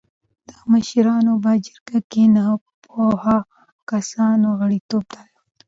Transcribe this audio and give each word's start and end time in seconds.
د 0.47 0.49
مشرانو 0.71 1.33
په 1.43 1.51
جرګه 1.65 1.99
کې 2.11 2.23
نهه 2.35 2.55
پوهو 2.83 3.37
کسانو 3.91 4.47
غړیتوب 4.59 5.03
درلوده. 5.13 5.41